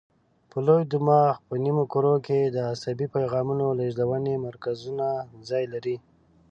په 0.49 0.57
لوی 0.67 0.83
دماغ 0.93 1.33
په 1.47 1.55
نیمو 1.63 1.83
کرو 1.93 2.15
کې 2.25 2.39
د 2.55 2.57
عصبي 2.71 3.07
پیغامونو 3.15 3.65
لېږدونې 3.79 4.33
مرکزونه 4.47 5.07
ځای 5.49 5.63
لري. 5.73 5.95